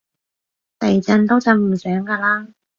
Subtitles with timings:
[0.79, 2.53] 地震都震唔醒㗎喇